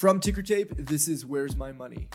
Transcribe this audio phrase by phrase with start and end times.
[0.00, 2.08] From Tickertape, this is Where's My Money?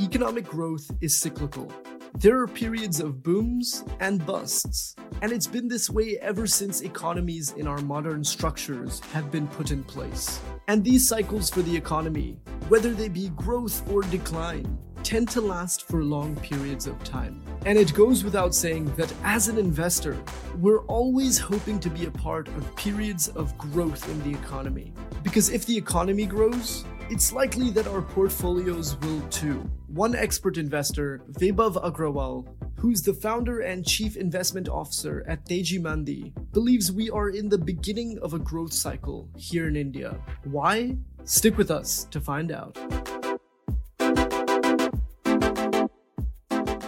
[0.00, 1.72] Economic growth is cyclical.
[2.16, 7.52] There are periods of booms and busts, and it's been this way ever since economies
[7.52, 10.40] in our modern structures have been put in place.
[10.66, 15.86] And these cycles for the economy, whether they be growth or decline, tend to last
[15.86, 17.40] for long periods of time.
[17.66, 20.16] And it goes without saying that as an investor,
[20.58, 24.92] we're always hoping to be a part of periods of growth in the economy.
[25.22, 29.68] Because if the economy grows, it's likely that our portfolios will too.
[29.88, 32.46] One expert investor, Vaibhav Agrawal,
[32.76, 37.58] who's the founder and chief investment officer at Teji Mandi, believes we are in the
[37.58, 40.16] beginning of a growth cycle here in India.
[40.44, 40.96] Why?
[41.24, 42.78] Stick with us to find out.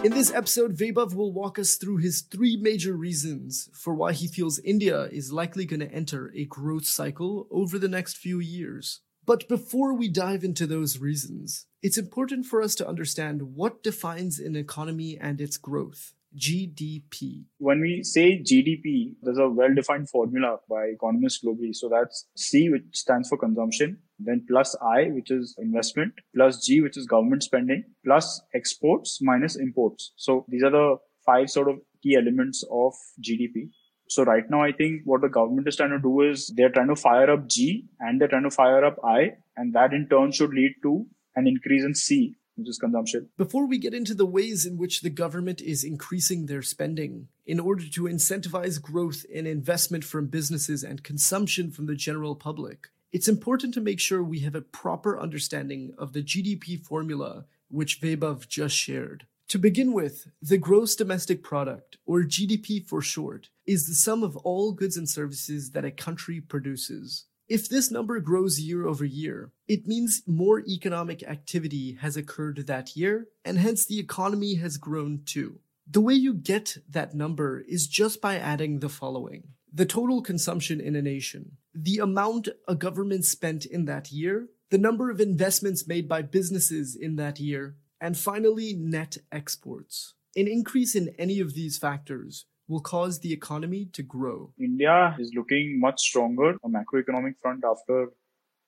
[0.03, 4.27] In this episode, Vaibhav will walk us through his three major reasons for why he
[4.27, 8.99] feels India is likely going to enter a growth cycle over the next few years.
[9.25, 14.39] But before we dive into those reasons, it's important for us to understand what defines
[14.39, 16.13] an economy and its growth.
[16.37, 17.45] GDP.
[17.57, 21.75] When we say GDP, there's a well defined formula by economists globally.
[21.75, 26.81] So that's C, which stands for consumption, then plus I, which is investment, plus G,
[26.81, 30.13] which is government spending, plus exports minus imports.
[30.15, 33.69] So these are the five sort of key elements of GDP.
[34.09, 36.89] So right now, I think what the government is trying to do is they're trying
[36.89, 40.31] to fire up G and they're trying to fire up I, and that in turn
[40.31, 43.29] should lead to an increase in C, is consumption.
[43.37, 47.59] Before we get into the ways in which the government is increasing their spending in
[47.59, 53.27] order to incentivize growth and investment from businesses and consumption from the general public, it's
[53.27, 58.47] important to make sure we have a proper understanding of the GDP formula which Vaibhav
[58.47, 59.25] just shared.
[59.49, 64.37] To begin with, the gross domestic product, or GDP for short, is the sum of
[64.37, 67.25] all goods and services that a country produces.
[67.49, 72.95] If this number grows year over year, it means more economic activity has occurred that
[72.95, 75.59] year, and hence the economy has grown too.
[75.85, 80.79] The way you get that number is just by adding the following the total consumption
[80.79, 85.87] in a nation, the amount a government spent in that year, the number of investments
[85.87, 90.13] made by businesses in that year, and finally, net exports.
[90.35, 94.51] An increase in any of these factors will cause the economy to grow.
[94.59, 97.97] India is looking much stronger on macroeconomic front after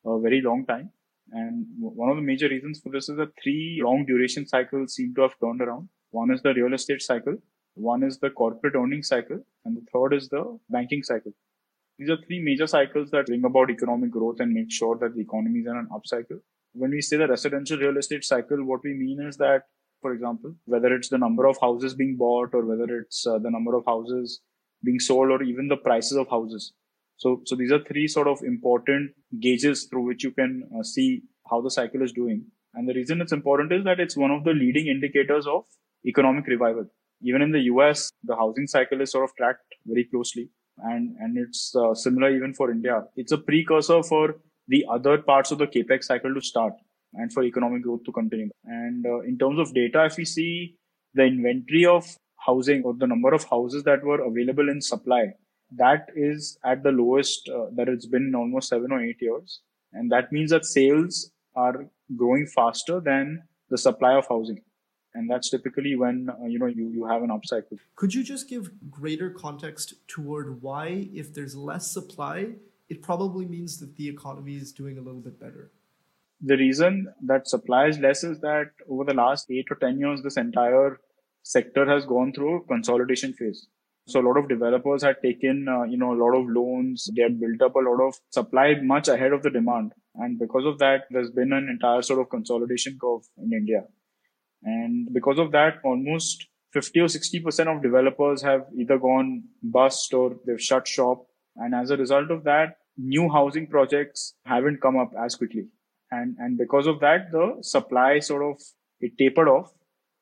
[0.05, 0.91] a very long time.
[1.31, 5.15] And one of the major reasons for this is that three long duration cycles seem
[5.15, 5.89] to have turned around.
[6.11, 7.37] One is the real estate cycle,
[7.73, 11.33] one is the corporate earnings cycle, and the third is the banking cycle.
[11.97, 15.21] These are three major cycles that bring about economic growth and make sure that the
[15.21, 16.39] economy is in an upcycle.
[16.73, 19.63] When we say the residential real estate cycle, what we mean is that,
[20.05, 23.49] for example, whether it's the number of houses being bought or whether it's uh, the
[23.49, 24.41] number of houses
[24.83, 26.73] being sold or even the prices of houses.
[27.17, 31.23] So, so these are three sort of important gauges through which you can uh, see
[31.49, 32.45] how the cycle is doing.
[32.75, 35.63] And the reason it's important is that it's one of the leading indicators of
[36.05, 36.85] economic revival.
[37.23, 41.35] Even in the US, the housing cycle is sort of tracked very closely and, and
[41.35, 43.05] it's uh, similar even for India.
[43.15, 44.35] It's a precursor for
[44.67, 46.73] the other parts of the capex cycle to start
[47.17, 48.49] and for economic growth to continue.
[48.65, 50.75] And uh, in terms of data, if we see
[51.13, 52.05] the inventory of
[52.37, 55.33] housing or the number of houses that were available in supply,
[55.71, 59.61] that is at the lowest uh, that it's been in almost seven or eight years.
[59.93, 64.61] And that means that sales are growing faster than the supply of housing.
[65.13, 67.79] And that's typically when uh, you know you, you have an upcycle.
[67.95, 72.55] Could you just give greater context toward why, if there's less supply,
[72.89, 75.71] it probably means that the economy is doing a little bit better.
[76.45, 80.21] The reason that supply is less is that over the last eight or 10 years,
[80.21, 80.99] this entire
[81.43, 83.67] sector has gone through a consolidation phase.
[84.07, 87.09] So a lot of developers had taken, uh, you know, a lot of loans.
[87.15, 89.93] They had built up a lot of supply much ahead of the demand.
[90.13, 93.83] And because of that, there's been an entire sort of consolidation curve in India.
[94.61, 100.35] And because of that, almost 50 or 60% of developers have either gone bust or
[100.45, 101.25] they've shut shop
[101.55, 105.67] and as a result of that, new housing projects haven't come up as quickly.
[106.11, 108.61] And, and because of that, the supply sort of,
[108.99, 109.71] it tapered off.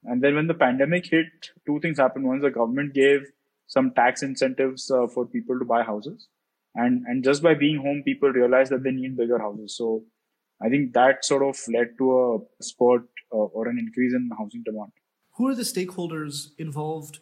[0.06, 1.28] And then when the pandemic hit,
[1.66, 2.26] two things happened.
[2.26, 3.22] One, the government gave
[3.68, 6.28] some tax incentives uh, for people to buy houses.
[6.76, 9.78] And, and just by being home, people realized that they need bigger houses.
[9.78, 10.04] So
[10.62, 14.64] I think that sort of led to a spurt uh, or an increase in housing
[14.64, 14.92] demand.
[15.36, 17.20] Who are the stakeholders involved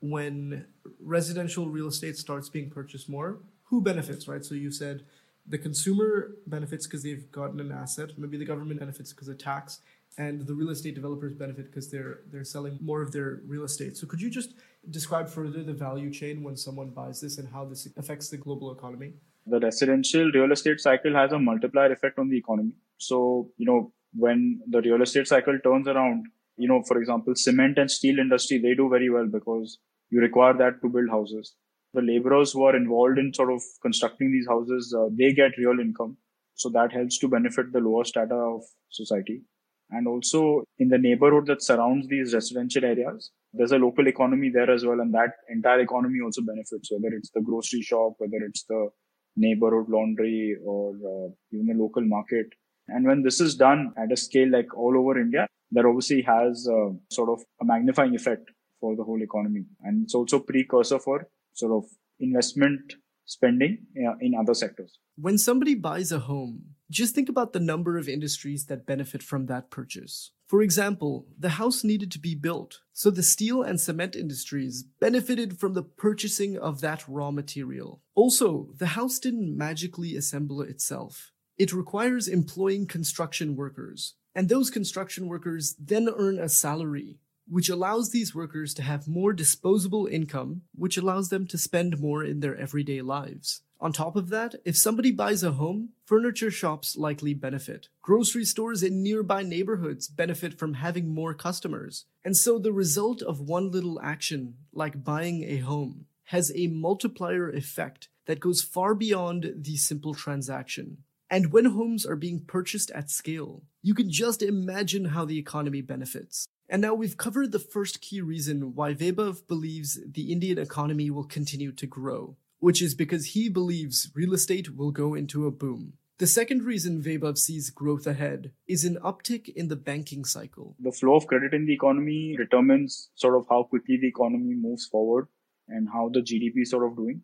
[0.00, 0.66] when
[1.00, 3.40] residential real estate starts being purchased more?
[3.72, 4.44] who benefits, right?
[4.44, 5.02] So you said
[5.46, 8.10] the consumer benefits because they've gotten an asset.
[8.16, 9.80] Maybe the government benefits because of tax,
[10.18, 13.96] and the real estate developers benefit because they're they're selling more of their real estate.
[13.96, 14.54] So could you just
[14.90, 18.72] describe further the value chain when someone buys this and how this affects the global
[18.72, 19.14] economy?
[19.46, 22.72] the residential real estate cycle has a multiplier effect on the economy.
[22.98, 27.78] So, you know, when the real estate cycle turns around, you know, for example, cement
[27.78, 29.78] and steel industry, they do very well because
[30.10, 31.56] you require that to build houses.
[31.94, 35.78] The laborers who are involved in sort of constructing these houses, uh, they get real
[35.80, 36.16] income.
[36.54, 39.42] So that helps to benefit the lower strata of society.
[39.90, 44.70] And also in the neighborhood that surrounds these residential areas, there's a local economy there
[44.70, 45.00] as well.
[45.00, 48.88] And that entire economy also benefits, whether it's the grocery shop, whether it's the
[49.36, 52.46] neighborhood laundry or uh, even the local market.
[52.88, 56.66] And when this is done at a scale like all over India, that obviously has
[56.68, 58.50] uh, sort of a magnifying effect
[58.80, 59.64] for the whole economy.
[59.82, 61.90] And it's also precursor for sort of
[62.20, 62.94] investment
[63.24, 63.78] spending
[64.20, 64.98] in other sectors.
[65.16, 69.46] When somebody buys a home, just think about the number of industries that benefit from
[69.46, 70.32] that purchase.
[70.46, 75.58] For example, the house needed to be built, so the steel and cement industries benefited
[75.58, 78.02] from the purchasing of that raw material.
[78.14, 81.32] Also, the house didn't magically assemble itself.
[81.56, 88.10] It requires employing construction workers, and those construction workers then earn a salary, which allows
[88.10, 92.56] these workers to have more disposable income, which allows them to spend more in their
[92.56, 93.62] everyday lives.
[93.80, 97.88] On top of that, if somebody buys a home, furniture shops likely benefit.
[98.00, 102.04] Grocery stores in nearby neighborhoods benefit from having more customers.
[102.24, 107.50] And so the result of one little action, like buying a home, has a multiplier
[107.50, 110.98] effect that goes far beyond the simple transaction.
[111.32, 115.80] And when homes are being purchased at scale, you can just imagine how the economy
[115.80, 116.46] benefits.
[116.68, 121.24] And now we've covered the first key reason why Vaibhav believes the Indian economy will
[121.24, 125.94] continue to grow which is because he believes real estate will go into a boom.
[126.18, 130.76] The second reason Vaibhav sees growth ahead is an uptick in the banking cycle.
[130.78, 134.86] The flow of credit in the economy determines sort of how quickly the economy moves
[134.86, 135.26] forward
[135.66, 137.22] and how the GDP is sort of doing.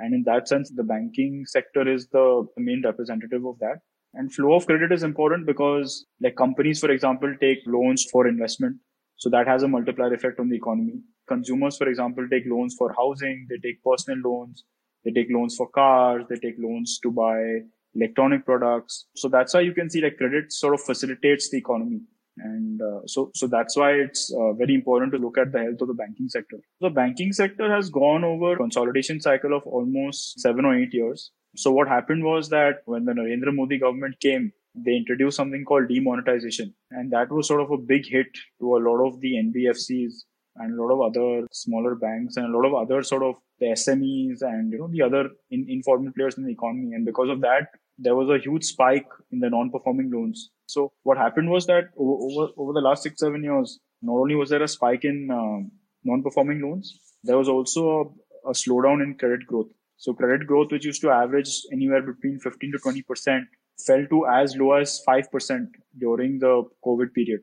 [0.00, 3.80] And in that sense, the banking sector is the main representative of that.
[4.14, 8.76] And flow of credit is important because like companies, for example, take loans for investment.
[9.16, 11.00] So that has a multiplier effect on the economy.
[11.28, 14.64] Consumers, for example, take loans for housing, they take personal loans,
[15.06, 16.24] they take loans for cars.
[16.28, 17.60] They take loans to buy
[17.94, 19.06] electronic products.
[19.14, 22.00] So that's why you can see like credit sort of facilitates the economy.
[22.38, 25.80] And uh, so, so that's why it's uh, very important to look at the health
[25.80, 26.58] of the banking sector.
[26.80, 31.30] The banking sector has gone over consolidation cycle of almost seven or eight years.
[31.56, 35.88] So what happened was that when the Narendra Modi government came, they introduced something called
[35.88, 36.74] demonetization.
[36.90, 38.26] And that was sort of a big hit
[38.60, 40.12] to a lot of the NBFCs
[40.56, 43.66] and a lot of other smaller banks and a lot of other sort of the
[43.66, 46.92] SMEs and you know the other in, informal players in the economy.
[46.92, 47.68] And because of that,
[47.98, 50.50] there was a huge spike in the non-performing loans.
[50.66, 54.50] So what happened was that over over the last six seven years, not only was
[54.50, 55.70] there a spike in um,
[56.04, 58.14] non-performing loans, there was also
[58.44, 59.68] a, a slowdown in credit growth.
[59.96, 63.44] So credit growth, which used to average anywhere between 15 to 20 percent,
[63.86, 65.68] fell to as low as 5 percent
[65.98, 67.40] during the COVID period.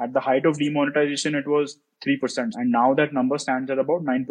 [0.00, 2.50] At the height of demonetization, it was 3%.
[2.54, 4.26] And now that number stands at about 9%.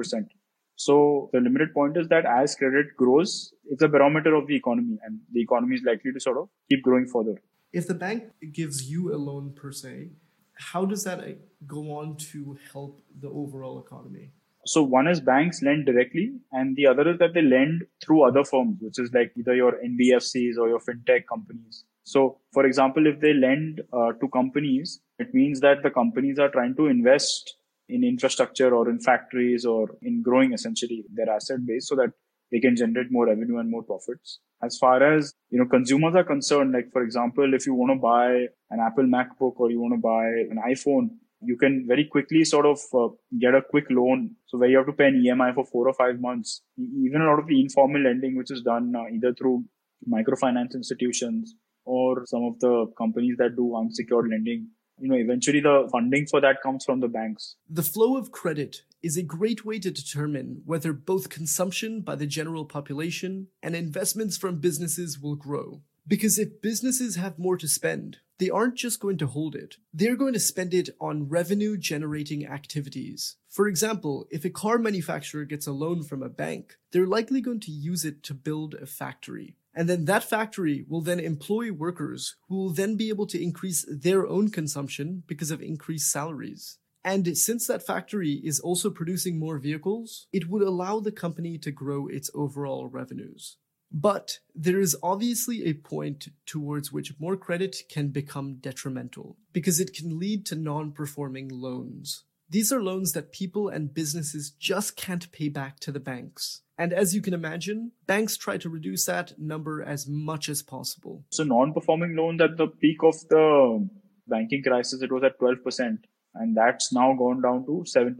[0.75, 4.97] So the limited point is that as credit grows, it's a barometer of the economy
[5.05, 7.35] and the economy is likely to sort of keep growing further.
[7.73, 10.09] If the bank gives you a loan per se,
[10.53, 14.29] how does that go on to help the overall economy?
[14.65, 18.45] So one is banks lend directly and the other is that they lend through other
[18.45, 21.83] firms, which is like either your NBFCs or your fintech companies.
[22.03, 26.49] So for example, if they lend uh, to companies, it means that the companies are
[26.49, 27.57] trying to invest
[27.89, 32.11] in infrastructure or in factories or in growing essentially their asset base so that
[32.53, 34.39] they can generate more revenue and more profits.
[34.63, 37.99] As far as, you know, consumers are concerned, like for example, if you want to
[37.99, 38.27] buy
[38.69, 41.09] an Apple MacBook or you want to buy an iPhone,
[41.41, 43.09] you can very quickly sort of uh,
[43.41, 44.35] get a quick loan.
[44.45, 47.25] So where you have to pay an EMI for four or five months, even a
[47.25, 49.65] lot of the informal lending, which is done uh, either through
[50.07, 51.55] microfinance institutions
[51.85, 54.67] or some of the companies that do unsecured lending
[54.99, 57.55] you know, eventually the funding for that comes from the banks.
[57.69, 62.25] The flow of credit is a great way to determine whether both consumption by the
[62.25, 65.81] general population and investments from businesses will grow.
[66.07, 69.77] Because if businesses have more to spend, they aren't just going to hold it.
[69.93, 73.37] They're going to spend it on revenue generating activities.
[73.49, 77.61] For example, if a car manufacturer gets a loan from a bank, they're likely going
[77.61, 79.55] to use it to build a factory.
[79.75, 83.85] And then that factory will then employ workers who will then be able to increase
[83.89, 86.77] their own consumption because of increased salaries.
[87.03, 91.71] And since that factory is also producing more vehicles, it would allow the company to
[91.71, 93.57] grow its overall revenues.
[93.91, 99.93] But there is obviously a point towards which more credit can become detrimental because it
[99.93, 102.23] can lead to non performing loans.
[102.53, 106.61] These are loans that people and businesses just can't pay back to the banks.
[106.77, 111.25] And as you can imagine, banks try to reduce that number as much as possible.
[111.31, 113.89] So, non performing loans at the peak of the
[114.27, 115.97] banking crisis, it was at 12%,
[116.35, 118.15] and that's now gone down to 7%.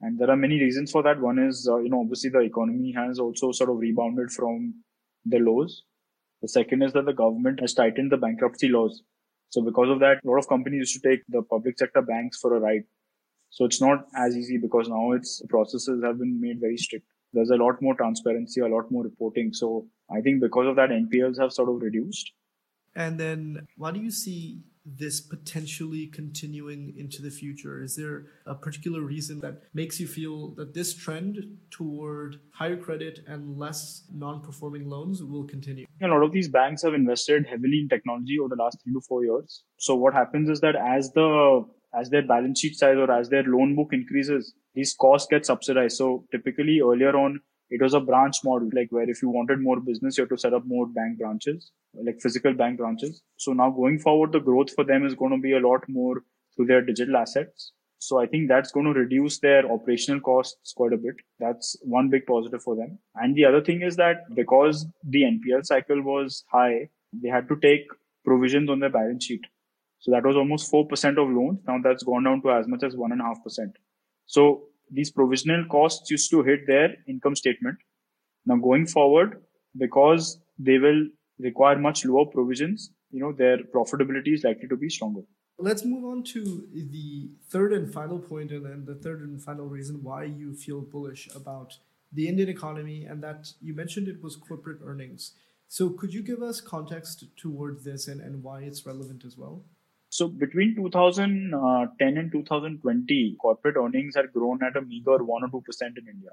[0.00, 1.20] And there are many reasons for that.
[1.20, 4.72] One is, uh, you know, obviously the economy has also sort of rebounded from
[5.26, 5.82] the lows.
[6.40, 9.02] The second is that the government has tightened the bankruptcy laws.
[9.50, 12.38] So because of that, a lot of companies used to take the public sector banks
[12.38, 12.84] for a ride.
[13.50, 17.06] So it's not as easy because now its processes have been made very strict.
[17.32, 19.52] There's a lot more transparency, a lot more reporting.
[19.52, 22.32] So I think because of that, NPLs have sort of reduced.
[22.96, 27.82] And then why do you see this potentially continuing into the future?
[27.82, 31.38] Is there a particular reason that makes you feel that this trend
[31.70, 35.86] toward higher credit and less non performing loans will continue?
[36.02, 39.00] A lot of these banks have invested heavily in technology over the last three to
[39.00, 39.64] four years.
[39.78, 43.42] So what happens is that as the as their balance sheet size or as their
[43.44, 45.96] loan book increases, these costs get subsidized.
[45.96, 49.80] So typically earlier on, it was a branch model, like where if you wanted more
[49.80, 53.22] business, you have to set up more bank branches, like physical bank branches.
[53.36, 56.24] So now going forward, the growth for them is going to be a lot more
[56.56, 57.72] through their digital assets.
[57.98, 61.16] So I think that's going to reduce their operational costs quite a bit.
[61.38, 62.98] That's one big positive for them.
[63.14, 67.56] And the other thing is that because the NPL cycle was high, they had to
[67.60, 67.86] take
[68.24, 69.42] provisions on their balance sheet.
[70.00, 71.60] So that was almost 4% of loans.
[71.66, 73.72] Now that's gone down to as much as 1.5%.
[74.26, 77.76] So these provisional costs used to hit their income statement.
[78.46, 79.42] Now going forward,
[79.76, 81.06] because they will
[81.38, 85.22] require much lower provisions, you know, their profitability is likely to be stronger.
[85.58, 89.66] Let's move on to the third and final point, and then the third and final
[89.66, 91.76] reason why you feel bullish about
[92.12, 95.32] the Indian economy, and that you mentioned it was corporate earnings.
[95.68, 99.64] So, could you give us context towards this and, and why it's relevant as well?
[100.10, 105.82] So between 2010 and 2020, corporate earnings had grown at a meager 1 or 2%
[105.82, 106.30] in India.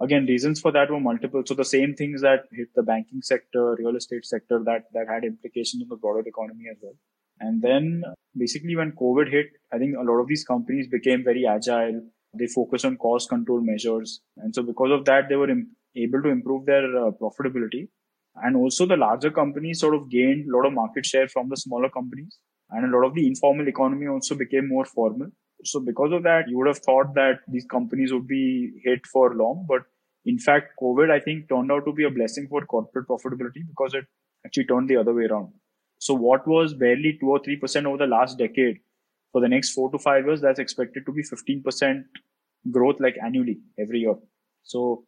[0.00, 1.42] Again, reasons for that were multiple.
[1.44, 5.24] So the same things that hit the banking sector, real estate sector, that, that had
[5.24, 6.94] implications on the broader economy as well.
[7.38, 8.02] And then
[8.36, 12.00] basically when COVID hit, I think a lot of these companies became very agile.
[12.32, 14.22] They focused on cost control measures.
[14.38, 15.54] And so because of that, they were
[15.94, 17.88] able to improve their uh, profitability.
[18.36, 21.58] And also the larger companies sort of gained a lot of market share from the
[21.58, 22.38] smaller companies
[22.72, 25.28] and a lot of the informal economy also became more formal.
[25.64, 29.34] So because of that, you would have thought that these companies would be hit for
[29.34, 29.82] long, but
[30.24, 33.94] in fact, COVID, I think turned out to be a blessing for corporate profitability because
[33.94, 34.04] it
[34.46, 35.52] actually turned the other way around.
[35.98, 38.78] So what was barely two or 3% over the last decade
[39.32, 42.04] for the next four to five years, that's expected to be 15%
[42.70, 44.14] growth like annually every year.
[44.62, 45.04] So,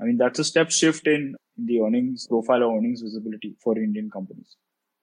[0.00, 4.10] I mean, that's a step shift in the earnings profile or earnings visibility for Indian
[4.10, 4.56] companies.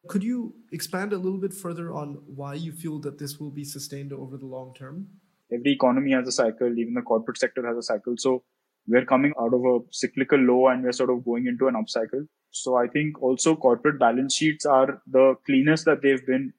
[0.07, 3.63] Could you expand a little bit further on why you feel that this will be
[3.63, 5.07] sustained over the long term?
[5.51, 8.15] Every economy has a cycle, even the corporate sector has a cycle.
[8.17, 8.43] So
[8.88, 12.27] we're coming out of a cyclical low and we're sort of going into an upcycle.
[12.51, 16.53] So I think also corporate balance sheets are the cleanest that they've been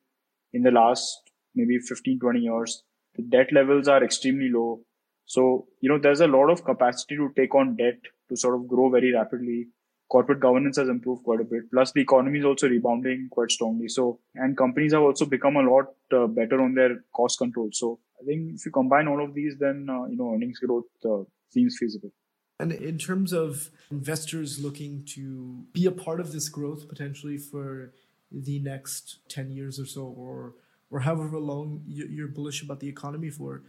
[0.53, 2.83] in the last maybe 15, 20 years.
[3.17, 4.81] The debt levels are extremely low.
[5.25, 7.99] So, you know, there's a lot of capacity to take on debt
[8.29, 9.69] to sort of grow very rapidly
[10.09, 11.71] corporate governance has improved quite a bit.
[11.71, 13.89] Plus, the economy is also rebounding quite strongly.
[13.89, 17.71] So, and companies have also become a lot uh, better on their cost control.
[17.73, 20.85] So, I think if you combine all of these, then uh, you know earnings growth
[21.05, 22.13] uh, seems feasible.
[22.59, 27.93] And in terms of investors looking to be a part of this growth potentially for
[28.31, 30.55] the next ten years or so, or
[30.91, 33.63] or however long you're bullish about the economy for,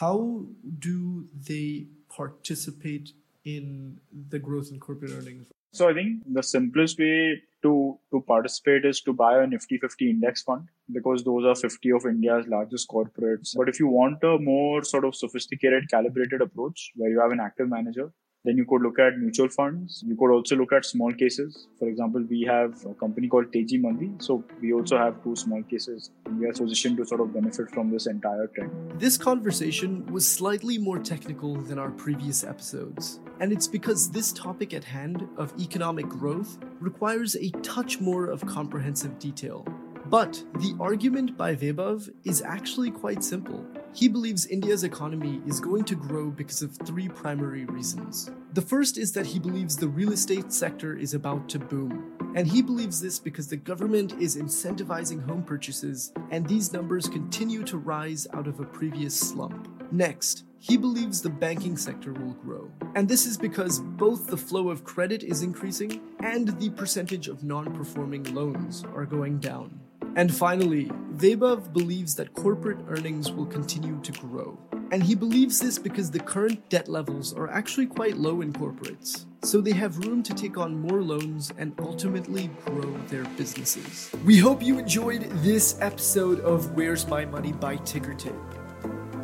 [0.00, 0.46] how
[0.78, 3.12] do they participate
[3.44, 5.46] in the growth in corporate earnings?
[5.72, 10.10] So I think the simplest way to to participate is to buy a Nifty 50
[10.10, 13.56] index fund because those are 50 of India's largest corporates.
[13.56, 17.40] But if you want a more sort of sophisticated, calibrated approach where you have an
[17.40, 18.12] active manager,
[18.44, 20.02] then you could look at mutual funds.
[20.04, 21.68] You could also look at small cases.
[21.78, 24.10] For example, we have a company called Teji Mandi.
[24.18, 26.10] So we also have two small cases.
[26.26, 29.00] And we are positioned to sort of benefit from this entire trend.
[29.00, 33.20] This conversation was slightly more technical than our previous episodes.
[33.38, 38.44] And it's because this topic at hand of economic growth requires a touch more of
[38.46, 39.64] comprehensive detail.
[40.06, 43.64] But the argument by Vaibhav is actually quite simple.
[43.94, 48.30] He believes India's economy is going to grow because of three primary reasons.
[48.54, 52.32] The first is that he believes the real estate sector is about to boom.
[52.34, 57.62] And he believes this because the government is incentivizing home purchases, and these numbers continue
[57.64, 59.68] to rise out of a previous slump.
[59.92, 62.70] Next, he believes the banking sector will grow.
[62.94, 67.44] And this is because both the flow of credit is increasing and the percentage of
[67.44, 69.81] non performing loans are going down.
[70.14, 74.58] And finally, Vaibhav believes that corporate earnings will continue to grow.
[74.90, 79.24] And he believes this because the current debt levels are actually quite low in corporates.
[79.42, 84.10] So they have room to take on more loans and ultimately grow their businesses.
[84.26, 88.34] We hope you enjoyed this episode of Where's My Money by Tickertape.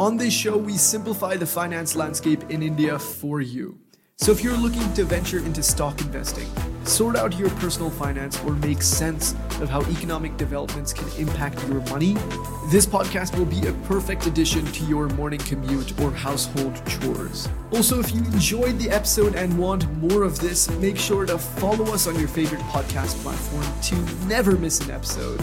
[0.00, 3.78] On this show, we simplify the finance landscape in India for you.
[4.16, 6.48] So if you're looking to venture into stock investing,
[6.88, 11.80] sort out your personal finance, or make sense of how economic developments can impact your
[11.82, 12.14] money,
[12.70, 17.48] this podcast will be a perfect addition to your morning commute or household chores.
[17.72, 21.84] Also, if you enjoyed the episode and want more of this, make sure to follow
[21.92, 25.42] us on your favorite podcast platform to never miss an episode.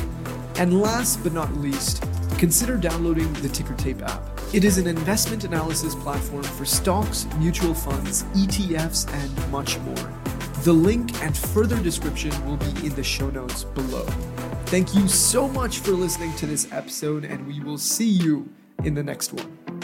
[0.57, 2.03] And last but not least,
[2.37, 4.21] consider downloading the Tickertape app.
[4.53, 10.24] It is an investment analysis platform for stocks, mutual funds, ETFs, and much more.
[10.65, 14.03] The link and further description will be in the show notes below.
[14.65, 18.49] Thank you so much for listening to this episode, and we will see you
[18.83, 19.74] in the next one.